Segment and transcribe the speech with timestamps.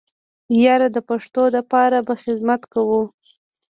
[0.63, 3.01] ياره د پښتو د پاره به خدمت کوو.